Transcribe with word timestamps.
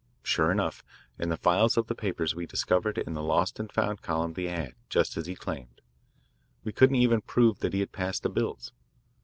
Sure 0.23 0.51
enough, 0.51 0.83
in 1.19 1.29
the 1.29 1.37
files 1.37 1.77
of 1.77 1.85
the 1.85 1.93
papers 1.93 2.33
we 2.33 2.47
discovered 2.47 2.97
in 2.97 3.13
the 3.13 3.21
lost 3.21 3.59
and 3.59 3.71
found 3.71 4.01
column 4.01 4.33
the 4.33 4.49
ad, 4.49 4.73
just 4.89 5.15
as 5.15 5.27
he 5.27 5.35
claimed. 5.35 5.79
We 6.63 6.71
couldn't 6.73 6.95
even 6.95 7.21
prove 7.21 7.59
that 7.59 7.73
he 7.73 7.81
had 7.81 7.91
passed 7.91 8.23
the 8.23 8.29
bills. 8.29 8.73